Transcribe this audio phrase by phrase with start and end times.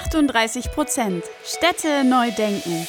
[0.00, 2.86] 38 Prozent Städte neu denken.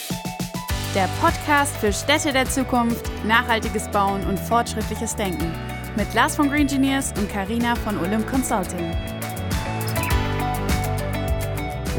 [0.93, 5.51] Der Podcast für Städte der Zukunft, nachhaltiges Bauen und fortschrittliches Denken.
[5.97, 8.91] Mit Lars von Green Engineers und Karina von Olymp Consulting.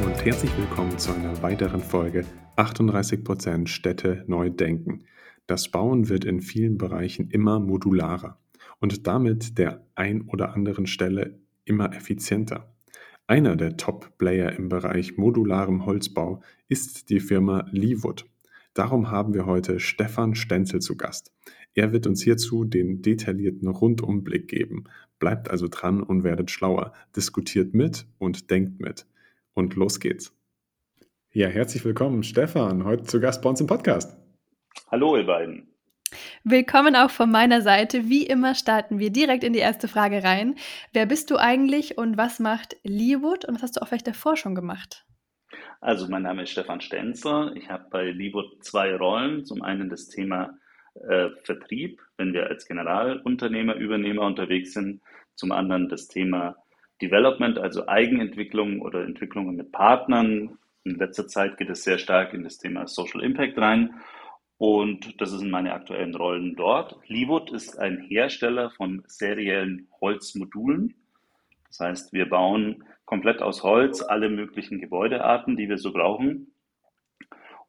[0.04, 2.24] Und herzlich willkommen zu einer weiteren Folge
[2.54, 5.06] 38 Prozent Städte neu denken.
[5.48, 8.38] Das Bauen wird in vielen Bereichen immer modularer
[8.78, 12.72] und damit der ein oder anderen Stelle immer effizienter.
[13.30, 18.24] Einer der Top-Player im Bereich modularem Holzbau ist die Firma Leewood.
[18.74, 21.32] Darum haben wir heute Stefan Stenzel zu Gast.
[21.74, 24.82] Er wird uns hierzu den detaillierten Rundumblick geben.
[25.20, 26.92] Bleibt also dran und werdet schlauer.
[27.14, 29.06] Diskutiert mit und denkt mit.
[29.54, 30.36] Und los geht's.
[31.32, 34.18] Ja, herzlich willkommen, Stefan, heute zu Gast bei uns im Podcast.
[34.88, 35.68] Hallo, ihr beiden.
[36.44, 38.08] Willkommen auch von meiner Seite.
[38.08, 40.54] Wie immer starten wir direkt in die erste Frage rein.
[40.94, 44.38] Wer bist du eigentlich und was macht Leewood und was hast du auch vielleicht davor
[44.38, 45.04] schon gemacht?
[45.82, 47.54] Also mein Name ist Stefan Stenzer.
[47.56, 49.44] Ich habe bei Leewood zwei Rollen.
[49.44, 50.54] Zum einen das Thema
[50.94, 55.02] äh, Vertrieb, wenn wir als Generalunternehmer, Übernehmer unterwegs sind.
[55.34, 56.56] Zum anderen das Thema
[57.02, 60.56] Development, also Eigenentwicklung oder Entwicklungen mit Partnern.
[60.84, 64.00] In letzter Zeit geht es sehr stark in das Thema Social Impact rein.
[64.60, 66.98] Und das sind meine aktuellen Rollen dort.
[67.08, 70.94] Leewood ist ein Hersteller von seriellen Holzmodulen.
[71.68, 76.52] Das heißt, wir bauen komplett aus Holz alle möglichen Gebäudearten, die wir so brauchen.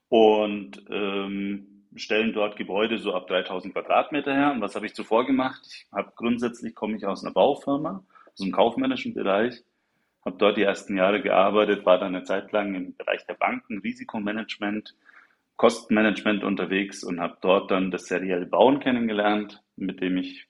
[0.10, 4.52] Und ähm, stellen dort Gebäude so ab 3000 Quadratmeter her.
[4.52, 5.62] Und was habe ich zuvor gemacht?
[5.66, 9.64] Ich habe grundsätzlich komme ich aus einer Baufirma, aus dem kaufmännischen Bereich,
[10.26, 13.80] habe dort die ersten Jahre gearbeitet, war dann eine Zeit lang im Bereich der Banken,
[13.80, 14.94] Risikomanagement,
[15.62, 20.48] Kostenmanagement unterwegs und habe dort dann das serielle Bauen kennengelernt, mit dem ich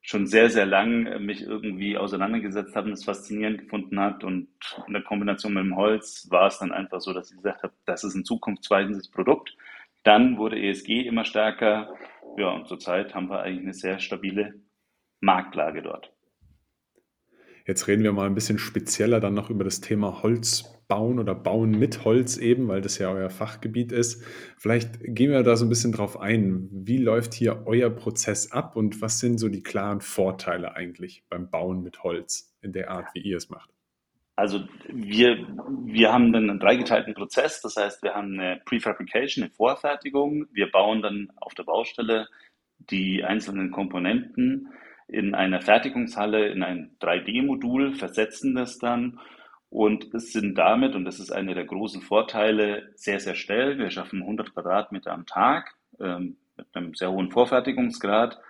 [0.00, 4.24] schon sehr, sehr lang äh, mich irgendwie auseinandergesetzt habe und es faszinierend gefunden hat.
[4.24, 4.48] Und
[4.86, 7.74] in der Kombination mit dem Holz war es dann einfach so, dass ich gesagt habe,
[7.84, 9.54] das ist ein zukunftsweisendes Produkt.
[10.04, 11.94] Dann wurde ESG immer stärker.
[12.38, 14.54] Ja, und zurzeit haben wir eigentlich eine sehr stabile
[15.20, 16.14] Marktlage dort.
[17.66, 21.34] Jetzt reden wir mal ein bisschen spezieller dann noch über das Thema Holz bauen oder
[21.34, 24.22] bauen mit Holz eben, weil das ja euer Fachgebiet ist.
[24.56, 26.68] Vielleicht gehen wir da so ein bisschen drauf ein.
[26.70, 31.50] Wie läuft hier euer Prozess ab und was sind so die klaren Vorteile eigentlich beim
[31.50, 33.70] Bauen mit Holz in der Art, wie ihr es macht?
[34.36, 35.46] Also wir,
[35.86, 37.62] wir haben dann einen dreigeteilten Prozess.
[37.62, 40.46] Das heißt, wir haben eine Prefabrication, eine Vorfertigung.
[40.52, 42.28] Wir bauen dann auf der Baustelle
[42.78, 44.68] die einzelnen Komponenten
[45.08, 49.20] in einer Fertigungshalle in ein 3D-Modul, versetzen das dann
[49.76, 53.76] und sind damit, und das ist einer der großen Vorteile, sehr, sehr schnell.
[53.76, 58.40] Wir schaffen 100 Quadratmeter am Tag ähm, mit einem sehr hohen Vorfertigungsgrad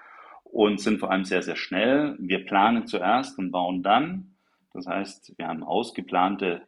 [0.44, 2.14] und sind vor allem sehr, sehr schnell.
[2.20, 4.37] Wir planen zuerst und bauen dann.
[4.72, 6.62] Das heißt, wir haben ausgeplante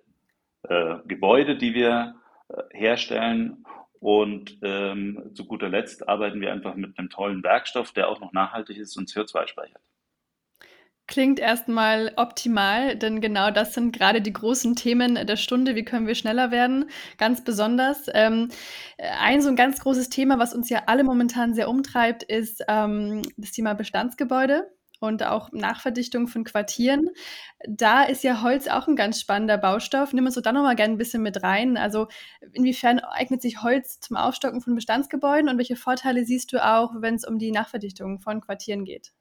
[0.64, 2.16] äh, Gebäude, die wir
[2.48, 3.64] äh, herstellen.
[4.00, 8.32] Und ähm, zu guter Letzt arbeiten wir einfach mit einem tollen Werkstoff, der auch noch
[8.32, 9.82] nachhaltig ist und CO2 speichert.
[11.08, 15.74] Klingt erstmal optimal, denn genau das sind gerade die großen Themen der Stunde.
[15.74, 16.90] Wie können wir schneller werden?
[17.16, 18.08] Ganz besonders.
[18.12, 18.50] Ähm,
[19.18, 23.22] ein so ein ganz großes Thema, was uns ja alle momentan sehr umtreibt, ist ähm,
[23.38, 24.70] das Thema Bestandsgebäude
[25.00, 27.08] und auch Nachverdichtung von Quartieren.
[27.66, 30.12] Da ist ja Holz auch ein ganz spannender Baustoff.
[30.12, 31.78] Nimm uns so da nochmal gerne ein bisschen mit rein.
[31.78, 32.08] Also
[32.52, 37.14] inwiefern eignet sich Holz zum Aufstocken von Bestandsgebäuden und welche Vorteile siehst du auch, wenn
[37.14, 39.12] es um die Nachverdichtung von Quartieren geht?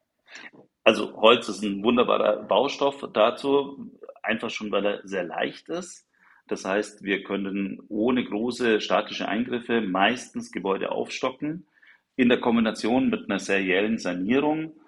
[0.87, 3.91] Also Holz ist ein wunderbarer Baustoff dazu,
[4.23, 6.07] einfach schon, weil er sehr leicht ist.
[6.47, 11.67] Das heißt, wir können ohne große statische Eingriffe meistens Gebäude aufstocken.
[12.15, 14.79] In der Kombination mit einer seriellen Sanierung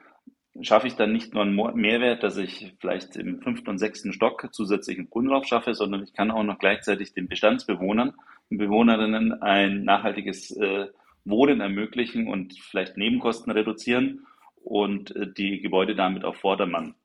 [0.62, 4.48] schaffe ich dann nicht nur einen Mehrwert, dass ich vielleicht im fünften und sechsten Stock
[4.54, 8.14] zusätzlichen Grundlauf schaffe, sondern ich kann auch noch gleichzeitig den Bestandsbewohnern
[8.50, 10.88] und Bewohnerinnen ein nachhaltiges äh,
[11.26, 14.26] Wohnen ermöglichen und vielleicht Nebenkosten reduzieren
[14.64, 16.96] und äh, die Gebäude damit auf Vordermann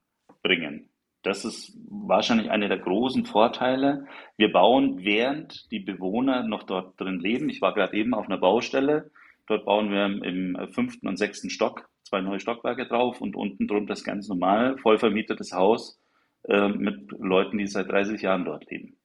[0.43, 0.91] bringen.
[1.23, 4.07] Das ist wahrscheinlich einer der großen Vorteile.
[4.37, 7.49] Wir bauen, während die Bewohner noch dort drin leben.
[7.49, 9.11] Ich war gerade eben auf einer Baustelle.
[9.47, 13.95] Dort bauen wir im fünften und sechsten Stock zwei neue Stockwerke drauf und unten drunter
[13.95, 16.01] das ganz normal voll vermietetes Haus
[16.45, 18.97] äh, mit Leuten, die seit 30 Jahren dort leben.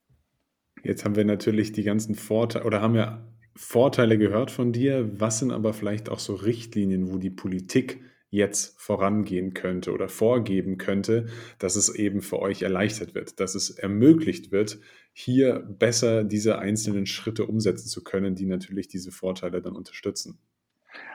[0.83, 5.19] Jetzt haben wir natürlich die ganzen Vorteile oder haben wir Vorteile gehört von dir.
[5.19, 7.99] Was sind aber vielleicht auch so Richtlinien, wo die Politik
[8.29, 11.27] jetzt vorangehen könnte oder vorgeben könnte,
[11.57, 14.79] dass es eben für euch erleichtert wird, dass es ermöglicht wird,
[15.13, 20.39] hier besser diese einzelnen Schritte umsetzen zu können, die natürlich diese Vorteile dann unterstützen.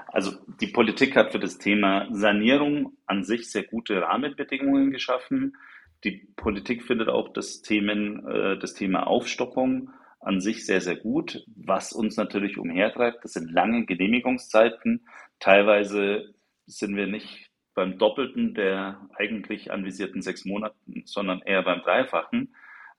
[0.09, 5.57] Also die Politik hat für das Thema Sanierung an sich sehr gute Rahmenbedingungen geschaffen.
[6.05, 9.91] Die Politik findet auch das, Themen, äh, das Thema Aufstockung
[10.21, 11.45] an sich sehr, sehr gut.
[11.57, 15.07] Was uns natürlich umhertreibt, das sind lange Genehmigungszeiten.
[15.41, 16.35] Teilweise
[16.67, 22.55] sind wir nicht beim Doppelten der eigentlich anvisierten sechs Monaten, sondern eher beim Dreifachen.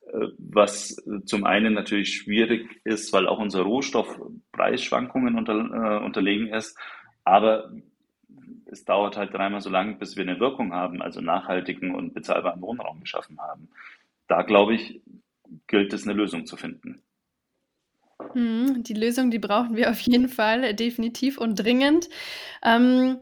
[0.08, 4.20] Äh, was zum einen natürlich schwierig ist, weil auch unser Rohstoff
[4.52, 6.78] Preisschwankungen unter, äh, unterlegen ist.
[7.24, 7.72] Aber
[8.66, 12.62] es dauert halt dreimal so lange, bis wir eine Wirkung haben, also nachhaltigen und bezahlbaren
[12.62, 13.70] Wohnraum geschaffen haben.
[14.28, 15.02] Da glaube ich,
[15.68, 17.02] gilt es, eine Lösung zu finden.
[18.34, 22.10] Mhm, die Lösung, die brauchen wir auf jeden Fall definitiv und dringend.
[22.64, 23.18] Ähm,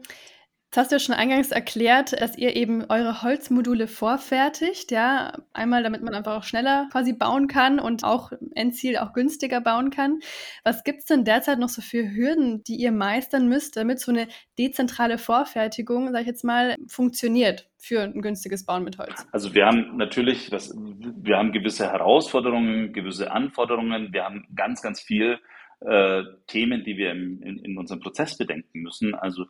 [0.74, 5.32] Jetzt hast du ja schon eingangs erklärt, dass ihr eben eure Holzmodule vorfertigt, ja.
[5.52, 9.90] Einmal, damit man einfach auch schneller quasi bauen kann und auch Endziel auch günstiger bauen
[9.90, 10.18] kann.
[10.64, 14.10] Was gibt es denn derzeit noch so für Hürden, die ihr meistern müsst, damit so
[14.10, 14.26] eine
[14.58, 19.28] dezentrale Vorfertigung, sag ich jetzt mal, funktioniert für ein günstiges Bauen mit Holz?
[19.30, 24.12] Also wir haben natürlich, das, wir haben gewisse Herausforderungen, gewisse Anforderungen.
[24.12, 25.38] Wir haben ganz, ganz viel
[25.82, 29.14] äh, Themen, die wir im, in, in unserem Prozess bedenken müssen.
[29.14, 29.44] Also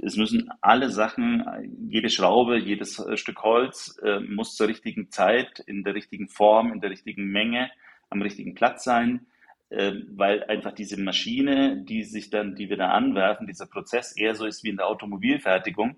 [0.00, 1.44] es müssen alle Sachen,
[1.88, 6.72] jede Schraube, jedes äh, Stück Holz äh, muss zur richtigen Zeit, in der richtigen Form,
[6.72, 7.70] in der richtigen Menge,
[8.10, 9.26] am richtigen Platz sein,
[9.70, 14.34] äh, weil einfach diese Maschine, die sich dann, die wir da anwerfen, dieser Prozess eher
[14.34, 15.96] so ist wie in der Automobilfertigung,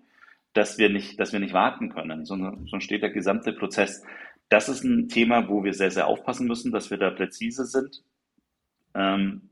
[0.52, 4.02] dass wir nicht, dass wir nicht warten können, sondern sonst steht der gesamte Prozess.
[4.48, 8.02] Das ist ein Thema, wo wir sehr, sehr aufpassen müssen, dass wir da präzise sind.
[8.94, 9.50] Ähm,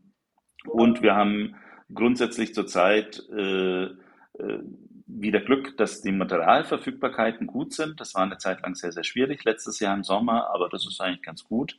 [0.64, 1.56] und wir haben
[1.92, 3.88] grundsätzlich zurzeit äh,
[5.06, 8.00] wieder Glück, dass die Materialverfügbarkeiten gut sind.
[8.00, 11.00] Das war eine Zeit lang sehr, sehr schwierig letztes Jahr im Sommer, aber das ist
[11.00, 11.78] eigentlich ganz gut.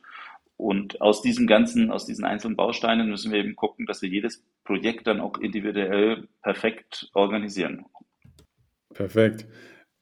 [0.56, 4.44] Und aus diesen ganzen, aus diesen einzelnen Bausteinen müssen wir eben gucken, dass wir jedes
[4.62, 7.86] Projekt dann auch individuell perfekt organisieren.
[8.92, 9.46] Perfekt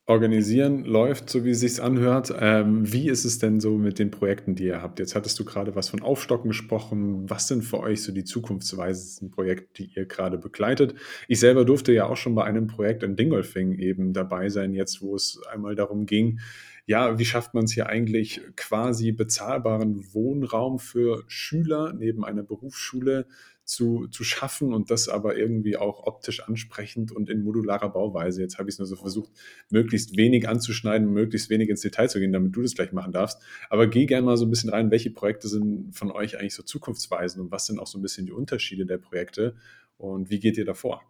[0.07, 2.35] organisieren läuft, so wie es sich anhört.
[2.37, 4.99] Ähm, wie ist es denn so mit den Projekten, die ihr habt?
[4.99, 7.31] Jetzt hattest du gerade was von Aufstocken gesprochen.
[7.31, 10.95] Was sind für euch so die zukunftsweisendsten Projekte, die ihr gerade begleitet?
[11.29, 15.03] Ich selber durfte ja auch schon bei einem Projekt in Dingolfing eben dabei sein, jetzt
[15.03, 16.41] wo es einmal darum ging,
[16.85, 23.27] ja, wie schafft man es hier eigentlich quasi bezahlbaren Wohnraum für Schüler neben einer Berufsschule
[23.73, 28.43] zu, zu schaffen und das aber irgendwie auch optisch ansprechend und in modularer Bauweise.
[28.43, 29.33] Jetzt habe ich es nur so versucht,
[29.71, 33.43] möglichst wenig anzuschneiden, möglichst wenig ins Detail zu gehen, damit du das gleich machen darfst.
[33.71, 36.63] Aber geh gerne mal so ein bisschen rein, welche Projekte sind von euch eigentlich so
[36.63, 39.57] zukunftsweisend und was sind auch so ein bisschen die Unterschiede der Projekte
[39.97, 41.03] und wie geht ihr davor?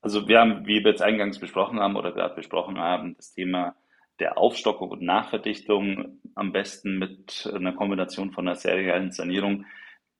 [0.00, 3.76] Also wir haben, wie wir jetzt eingangs besprochen haben oder gerade besprochen haben, das Thema
[4.18, 9.64] der Aufstockung und Nachverdichtung am besten mit einer Kombination von einer seriellen Sanierung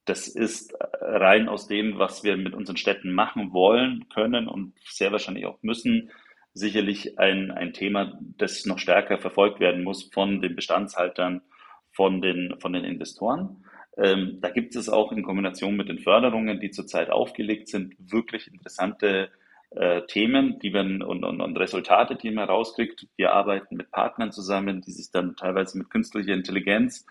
[0.09, 5.13] das ist rein aus dem, was wir mit unseren Städten machen wollen, können und sehr
[5.13, 6.11] wahrscheinlich auch müssen,
[6.55, 11.43] sicherlich ein, ein Thema, das noch stärker verfolgt werden muss von den Bestandshaltern,
[11.93, 13.65] von den, von den Investoren.
[13.97, 18.53] Ähm, da gibt es auch in Kombination mit den Förderungen, die zurzeit aufgelegt sind, wirklich
[18.53, 19.31] interessante
[19.71, 23.07] äh, Themen, die wir und, und, und Resultate, die man rauskriegt.
[23.17, 27.05] Wir arbeiten mit Partnern zusammen, die sich dann teilweise mit künstlicher Intelligenz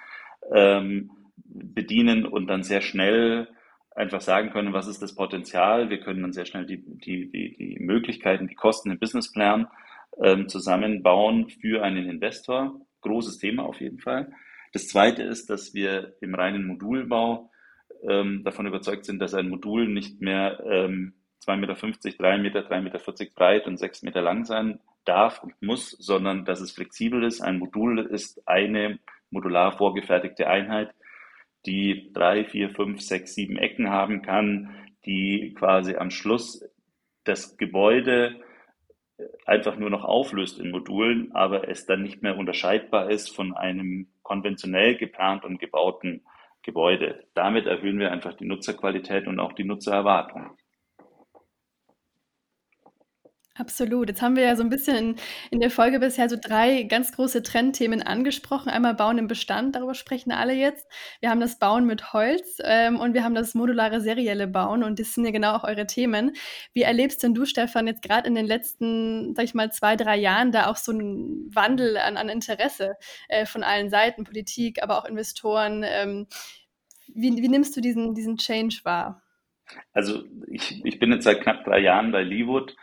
[0.54, 1.12] ähm,
[1.46, 3.48] bedienen und dann sehr schnell
[3.96, 5.90] einfach sagen können, was ist das Potenzial.
[5.90, 9.68] Wir können dann sehr schnell die, die, die, die Möglichkeiten, die Kosten im Businessplan
[10.22, 12.80] ähm, zusammenbauen für einen Investor.
[13.02, 14.32] Großes Thema auf jeden Fall.
[14.74, 17.50] Das zweite ist, dass wir im reinen Modulbau
[18.08, 21.14] ähm, davon überzeugt sind, dass ein Modul nicht mehr ähm,
[21.46, 25.92] 2,50 Meter, 3 Meter, 3,40 Meter breit und 6 Meter lang sein darf und muss,
[25.92, 27.42] sondern dass es flexibel ist.
[27.42, 30.94] Ein Modul ist eine modular vorgefertigte Einheit,
[31.68, 34.74] die drei, vier, fünf, sechs, sieben Ecken haben kann,
[35.06, 36.64] die quasi am Schluss
[37.24, 38.40] das Gebäude
[39.18, 43.56] äh, einfach nur noch auflöst in Modulen, aber es dann nicht mehr unterscheidbar ist von
[43.56, 46.26] einem konventionell geplant und gebauten
[46.64, 47.26] Gebäude.
[47.34, 50.58] Damit erhöhen wir einfach die Nutzerqualität und auch die Nutzererwartung.
[53.58, 54.08] Absolut.
[54.08, 55.16] Jetzt haben wir ja so ein bisschen
[55.50, 58.70] in der Folge bisher so drei ganz große Trendthemen angesprochen.
[58.70, 60.88] Einmal Bauen im Bestand, darüber sprechen alle jetzt.
[61.22, 65.00] Wir haben das Bauen mit Holz, ähm, und wir haben das modulare serielle Bauen und
[65.00, 66.34] das sind ja genau auch eure Themen.
[66.74, 70.18] Wie erlebst denn du, Stefan, jetzt gerade in den letzten, sag ich mal, zwei, drei
[70.18, 72.96] Jahren da auch so einen Wandel an an Interesse,
[73.28, 75.84] äh, von allen Seiten, Politik, aber auch Investoren?
[75.84, 76.28] Ähm,
[77.08, 79.24] wie wie nimmst du diesen diesen Change wahr?
[79.94, 82.76] Also, ich ich bin jetzt seit knapp drei Jahren bei Leewood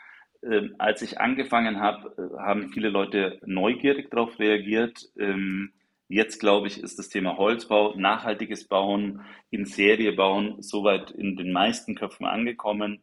[0.50, 5.08] ähm, als ich angefangen habe, äh, haben viele Leute neugierig darauf reagiert.
[5.18, 5.72] Ähm,
[6.08, 11.52] jetzt, glaube ich, ist das Thema Holzbau, nachhaltiges Bauen, in Serie bauen, soweit in den
[11.52, 13.00] meisten Köpfen angekommen,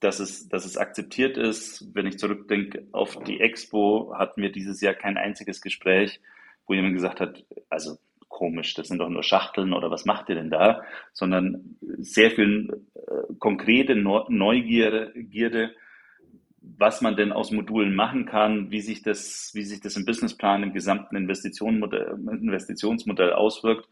[0.00, 1.88] dass es, dass es akzeptiert ist.
[1.94, 6.20] Wenn ich zurückdenke auf die Expo, hatten wir dieses Jahr kein einziges Gespräch
[6.66, 7.98] wo jemand gesagt hat, also
[8.28, 10.82] komisch, das sind doch nur Schachteln oder was macht ihr denn da?
[11.12, 15.12] Sondern sehr viel äh, konkrete Neugierde,
[16.62, 20.62] was man denn aus Modulen machen kann, wie sich das, wie sich das im Businessplan,
[20.62, 23.88] im gesamten Investitionsmodell auswirkt.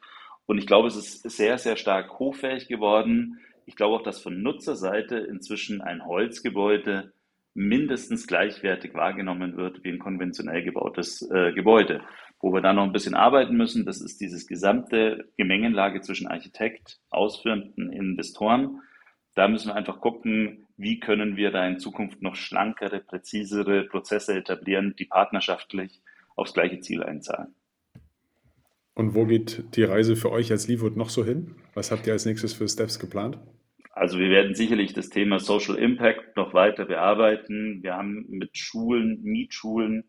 [0.47, 3.39] Und ich glaube, es ist sehr, sehr stark hochfähig geworden.
[3.67, 7.13] Ich glaube auch, dass von Nutzerseite inzwischen ein Holzgebäude
[7.55, 12.03] mindestens gleichwertig wahrgenommen wird wie ein konventionell gebautes äh, Gebäude.
[12.41, 16.99] Wo wir da noch ein bisschen arbeiten müssen, das ist dieses gesamte Gemengenlage zwischen Architekt,
[17.11, 18.81] ausführenden Investoren.
[19.35, 24.35] Da müssen wir einfach gucken, wie können wir da in Zukunft noch schlankere, präzisere Prozesse
[24.35, 26.01] etablieren, die partnerschaftlich
[26.37, 27.55] aufs gleiche Ziel einzahlen.
[28.95, 31.57] Und wo geht die Reise für euch als Leewood noch so hin?
[31.75, 33.39] Was habt ihr als nächstes für Steps geplant?
[33.93, 37.83] Also wir werden sicherlich das Thema Social Impact noch weiter bearbeiten.
[37.83, 40.05] Wir haben mit Schulen, Mietschulen,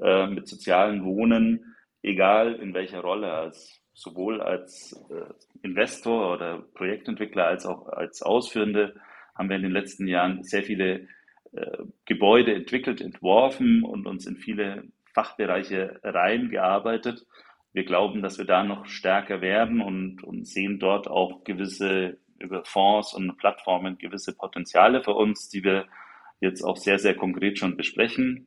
[0.00, 7.46] äh, mit sozialen Wohnen, egal in welcher Rolle, als sowohl als äh, Investor oder Projektentwickler
[7.46, 8.94] als auch als Ausführende,
[9.36, 11.08] haben wir in den letzten Jahren sehr viele
[11.52, 17.26] äh, Gebäude entwickelt, entworfen und uns in viele Fachbereiche reingearbeitet.
[17.72, 22.64] Wir glauben, dass wir da noch stärker werden und, und sehen dort auch gewisse über
[22.64, 25.86] Fonds und Plattformen gewisse Potenziale für uns, die wir
[26.40, 28.46] jetzt auch sehr, sehr konkret schon besprechen.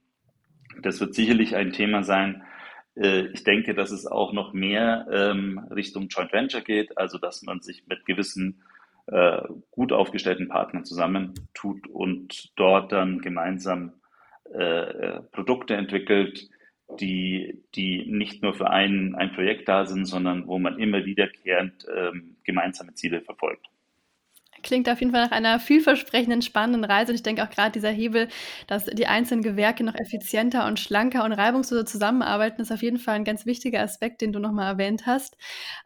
[0.81, 2.43] Das wird sicherlich ein Thema sein.
[2.95, 7.41] Äh, ich denke, dass es auch noch mehr ähm, Richtung Joint Venture geht, also dass
[7.41, 8.63] man sich mit gewissen
[9.11, 13.93] äh, gut aufgestellten Partnern zusammentut und dort dann gemeinsam
[14.53, 16.49] äh, Produkte entwickelt,
[16.99, 21.85] die, die nicht nur für ein, ein Projekt da sind, sondern wo man immer wiederkehrend
[21.95, 23.67] ähm, gemeinsame Ziele verfolgt.
[24.63, 27.11] Klingt auf jeden Fall nach einer vielversprechenden, spannenden Reise.
[27.11, 28.27] Und ich denke auch gerade dieser Hebel,
[28.67, 33.15] dass die einzelnen Gewerke noch effizienter und schlanker und reibungsloser zusammenarbeiten, ist auf jeden Fall
[33.15, 35.37] ein ganz wichtiger Aspekt, den du nochmal erwähnt hast.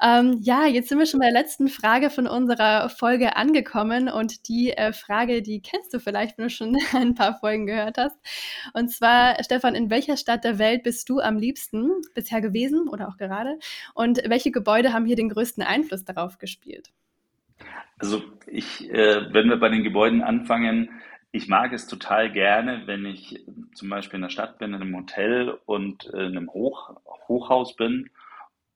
[0.01, 4.09] Ähm, ja, jetzt sind wir schon bei der letzten Frage von unserer Folge angekommen.
[4.09, 7.97] Und die äh, Frage, die kennst du vielleicht, wenn du schon ein paar Folgen gehört
[7.97, 8.17] hast.
[8.73, 13.07] Und zwar, Stefan, in welcher Stadt der Welt bist du am liebsten bisher gewesen oder
[13.07, 13.59] auch gerade?
[13.93, 16.91] Und welche Gebäude haben hier den größten Einfluss darauf gespielt?
[17.97, 20.89] Also ich, äh, wenn wir bei den Gebäuden anfangen,
[21.31, 24.95] ich mag es total gerne, wenn ich zum Beispiel in der Stadt bin, in einem
[24.95, 26.95] Hotel und in einem Hoch,
[27.27, 28.11] Hochhaus bin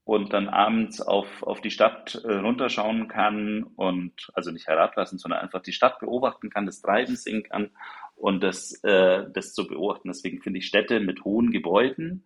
[0.08, 5.42] und dann abends auf, auf die Stadt äh, runterschauen kann und also nicht herablassen, sondern
[5.42, 7.72] einfach die Stadt beobachten kann, das Treiben sehen kann
[8.16, 10.08] und das, äh, das zu beobachten.
[10.08, 12.24] Deswegen finde ich Städte mit hohen Gebäuden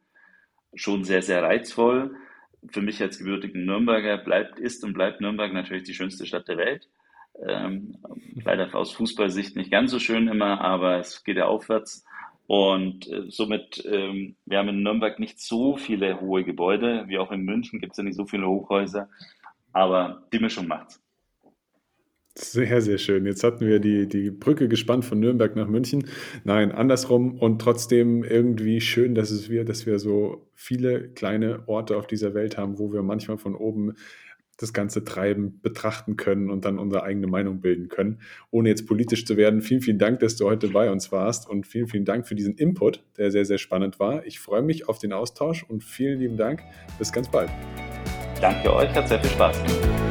[0.76, 2.16] schon sehr, sehr reizvoll
[2.70, 6.58] für mich als gebürtigen Nürnberger bleibt, ist und bleibt Nürnberg natürlich die schönste Stadt der
[6.58, 6.88] Welt.
[7.48, 7.98] Ähm,
[8.44, 12.06] leider aus Fußballsicht nicht ganz so schön immer, aber es geht ja aufwärts.
[12.48, 17.32] Und äh, somit, ähm, wir haben in Nürnberg nicht so viele hohe Gebäude, wie auch
[17.32, 19.10] in München gibt es ja nicht so viele Hochhäuser,
[19.72, 21.02] aber die Mischung macht's.
[22.34, 23.26] Sehr, sehr schön.
[23.26, 26.08] Jetzt hatten wir die, die Brücke gespannt von Nürnberg nach München.
[26.46, 31.98] Nein, andersrum und trotzdem irgendwie schön, dass es wir, dass wir so viele kleine Orte
[31.98, 33.96] auf dieser Welt haben, wo wir manchmal von oben
[34.62, 38.20] das ganze Treiben betrachten können und dann unsere eigene Meinung bilden können,
[38.52, 39.62] ohne jetzt politisch zu werden.
[39.62, 42.56] Vielen, vielen Dank, dass du heute bei uns warst und vielen, vielen Dank für diesen
[42.56, 44.26] Input, der sehr, sehr spannend war.
[44.26, 46.62] Ich freue mich auf den Austausch und vielen lieben Dank.
[47.00, 47.50] Bis ganz bald.
[48.40, 50.11] Danke euch, hat sehr viel Spaß.